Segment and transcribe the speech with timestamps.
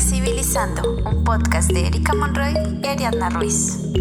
[0.00, 3.92] Flexibilizando, un podcast de Erika Monroy y Ariadna Ruiz.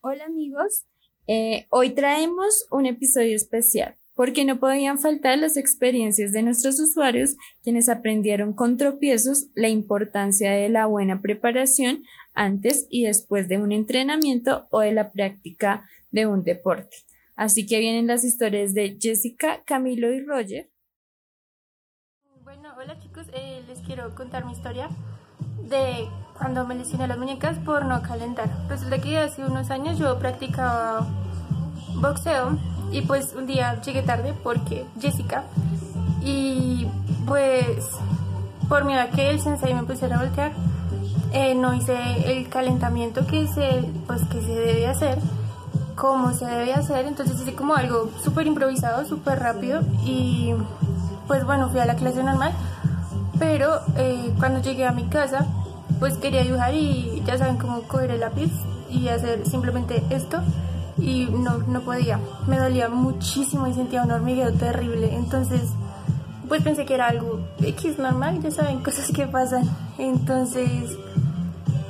[0.00, 0.84] Hola amigos,
[1.28, 7.36] eh, hoy traemos un episodio especial porque no podían faltar las experiencias de nuestros usuarios
[7.62, 12.02] quienes aprendieron con tropiezos la importancia de la buena preparación
[12.32, 16.96] antes y después de un entrenamiento o de la práctica de un deporte.
[17.36, 20.73] Así que vienen las historias de Jessica, Camilo y Roger.
[22.54, 24.88] Bueno, hola chicos, eh, les quiero contar mi historia
[25.68, 26.08] de
[26.38, 28.48] cuando me lesioné las muñecas por no calentar.
[28.68, 31.04] Resulta que hace unos años yo practicaba
[31.96, 32.56] boxeo
[32.92, 35.42] y pues un día llegué tarde porque Jessica
[36.22, 36.86] y
[37.26, 37.88] pues
[38.68, 40.52] por miedo a que el sensei me pusiera a voltear
[41.32, 41.96] eh, no hice
[42.30, 45.18] el calentamiento que se pues que se debe hacer
[45.96, 50.52] cómo se debe hacer, entonces hice como algo súper improvisado, súper rápido y
[51.26, 52.52] pues bueno, fui a la clase normal,
[53.38, 55.46] pero eh, cuando llegué a mi casa
[55.98, 58.50] pues quería dibujar y ya saben cómo coger el lápiz
[58.90, 60.40] y hacer simplemente esto
[60.98, 65.62] y no, no podía, me dolía muchísimo y sentía un hormigueo terrible, entonces
[66.48, 70.96] pues pensé que era algo X normal, ya saben, cosas que pasan, entonces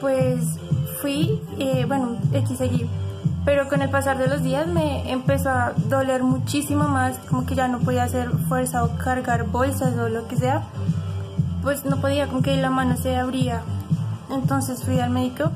[0.00, 0.58] pues
[1.00, 2.88] fui, eh, bueno, X seguí
[3.46, 7.54] pero con el pasar de los días me empezó a doler muchísimo más, como que
[7.54, 10.64] ya no podía hacer fuerza o cargar bolsas o lo que sea,
[11.62, 13.62] pues no podía, como que la mano se abría.
[14.30, 15.52] Entonces fui al médico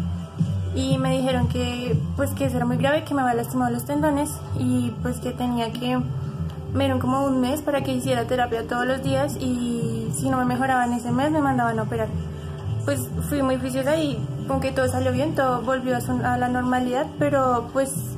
[0.76, 3.84] y me dijeron que pues que eso era muy grave, que me había lastimado los
[3.84, 5.98] tendones y pues que tenía que,
[6.72, 10.36] me dieron como un mes para que hiciera terapia todos los días y si no
[10.36, 12.06] me mejoraba en ese mes me mandaban a operar.
[12.84, 14.16] Pues fui muy juiciosa y
[14.50, 18.16] con que todo salió bien, todo volvió a, la normalidad, pero pues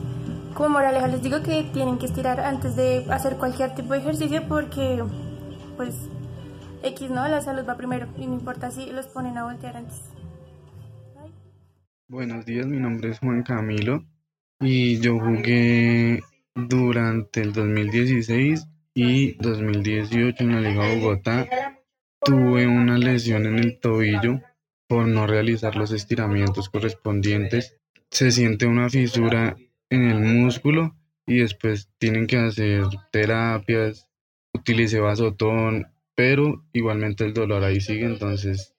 [0.55, 4.43] como moraleja les digo que tienen que estirar antes de hacer cualquier tipo de ejercicio
[4.49, 5.05] porque
[5.77, 5.95] pues
[6.85, 10.01] X no, la salud va primero y no importa si los ponen a voltear antes.
[12.09, 14.03] Buenos días, mi nombre es Juan Camilo
[14.59, 16.23] y yo jugué
[16.55, 21.47] durante el 2016 y 2018 en la Liga Bogotá.
[22.25, 24.41] Tuve una lesión en el tobillo
[24.93, 27.81] por no realizar los estiramientos correspondientes.
[28.11, 29.57] Se siente una fisura
[29.89, 30.95] en el músculo
[31.27, 34.11] y después tienen que hacer terapias,
[34.53, 38.75] utilice vasotón, pero igualmente el dolor ahí sigue, entonces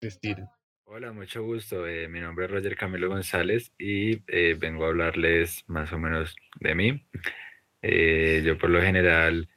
[0.00, 0.48] estiran.
[0.86, 1.86] Hola, mucho gusto.
[1.86, 6.34] Eh, mi nombre es Roger Camilo González y eh, vengo a hablarles más o menos
[6.60, 7.06] de mí.
[7.82, 9.50] Eh, yo por lo general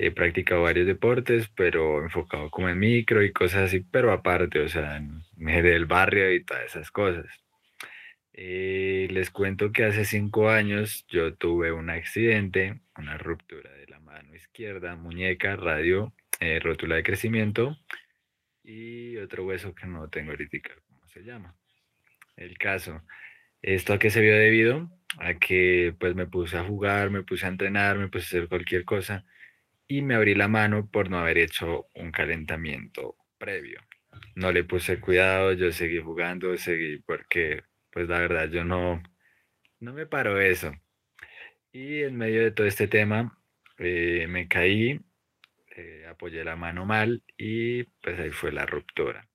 [0.00, 4.68] He practicado varios deportes, pero enfocado como en micro y cosas así, pero aparte, o
[4.68, 7.26] sea, en del barrio y todas esas cosas.
[8.32, 13.98] Eh, les cuento que hace cinco años yo tuve un accidente, una ruptura de la
[13.98, 17.76] mano izquierda, muñeca, radio, eh, rótula de crecimiento
[18.62, 21.56] y otro hueso que no tengo ahorita, ¿cómo se llama?
[22.36, 23.02] El caso.
[23.62, 24.88] ¿Esto a qué se vio debido?
[25.18, 28.48] A que pues me puse a jugar, me puse a entrenar, me puse a hacer
[28.48, 29.24] cualquier cosa
[29.88, 33.80] y me abrí la mano por no haber hecho un calentamiento previo.
[34.34, 39.02] No le puse cuidado, yo seguí jugando, seguí porque, pues la verdad, yo no,
[39.80, 40.72] no me paro eso.
[41.72, 43.38] Y en medio de todo este tema,
[43.78, 45.00] eh, me caí,
[45.76, 49.28] eh, apoyé la mano mal y pues ahí fue la ruptura.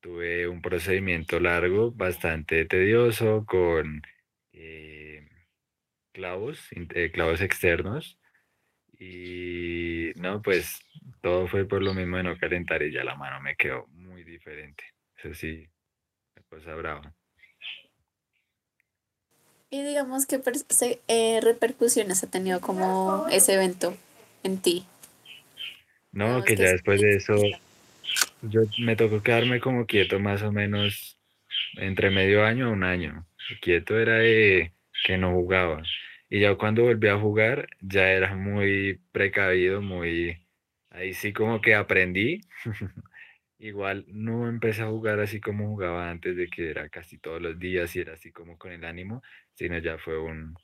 [0.00, 4.02] Tuve un procedimiento largo, bastante tedioso, con
[4.52, 5.26] eh,
[6.12, 6.68] clavos,
[7.12, 8.18] clavos externos
[8.98, 10.80] y no, pues
[11.20, 14.24] todo fue por lo mismo de no calentar y ya la mano me quedó muy
[14.24, 14.84] diferente.
[15.16, 15.68] Eso sí,
[16.36, 17.14] una cosa brava.
[19.70, 20.40] Y digamos, ¿qué
[21.08, 23.96] eh, repercusiones ha tenido como ese evento
[24.44, 24.86] en ti?
[26.12, 27.34] No, que ya después de eso,
[28.42, 31.18] yo me tocó quedarme como quieto más o menos
[31.76, 33.26] entre medio año a un año.
[33.60, 34.72] Quieto era de
[35.04, 35.82] que no jugaba.
[36.34, 40.44] Y ya cuando volví a jugar, ya era muy precavido, muy...
[40.90, 42.40] Ahí sí como que aprendí.
[43.60, 47.56] Igual no empecé a jugar así como jugaba antes de que era casi todos los
[47.56, 49.22] días y era así como con el ánimo,
[49.54, 50.56] sino ya fue un,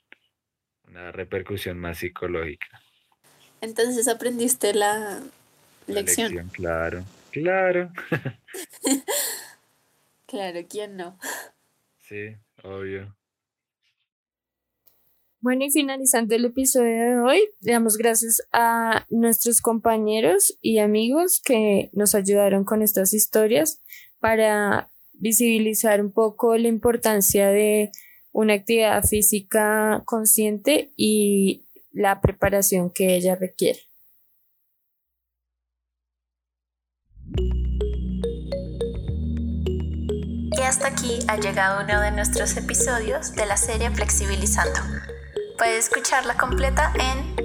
[0.89, 2.81] una repercusión más psicológica.
[3.61, 5.21] Entonces aprendiste la,
[5.87, 6.33] lección.
[6.35, 6.49] lección.
[6.49, 7.93] Claro, claro.
[10.25, 11.17] claro, ¿quién no?
[11.97, 13.15] Sí, obvio.
[15.43, 21.41] Bueno, y finalizando el episodio de hoy, le damos gracias a nuestros compañeros y amigos
[21.43, 23.81] que nos ayudaron con estas historias
[24.19, 27.91] para visibilizar un poco la importancia de
[28.31, 33.79] una actividad física consciente y la preparación que ella requiere.
[40.55, 44.79] Y hasta aquí ha llegado uno de nuestros episodios de la serie Flexibilizando.
[45.61, 47.35] Puedes escucharla completa en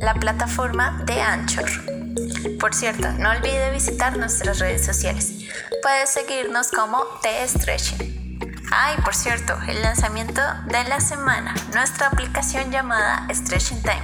[0.00, 1.70] la plataforma de Anchor.
[2.58, 5.44] Por cierto, no olvide visitar nuestras redes sociales.
[5.80, 8.40] Puedes seguirnos como The Stretching.
[8.72, 14.02] Ay, por cierto, el lanzamiento de la semana, nuestra aplicación llamada Stretching Time,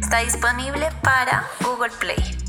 [0.00, 2.41] está disponible para Google Play.